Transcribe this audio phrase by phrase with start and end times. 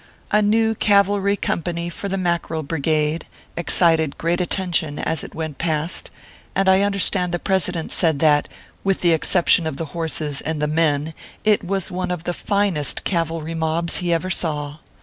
[0.31, 6.09] A new cavalry company, for the Mackerel Brigade, excited great attention as it went past,
[6.55, 8.49] and I understand the President said that,
[8.83, 13.03] with the exception of the horses and the men, it was one of the finest
[13.03, 14.77] cavalry mobs he ever saw.